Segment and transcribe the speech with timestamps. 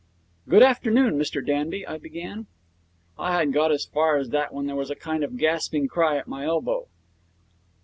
[0.49, 2.47] 'Good afternoon, Mr Danby,' I began.
[3.19, 6.17] I had got as far as that when there was a kind of gasping cry
[6.17, 6.87] at my elbow.